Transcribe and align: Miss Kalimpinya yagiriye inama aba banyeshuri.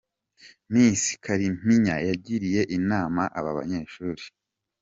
Miss 0.71 1.03
Kalimpinya 1.23 1.95
yagiriye 2.09 2.61
inama 2.77 3.21
aba 3.37 3.57
banyeshuri. 3.57 4.23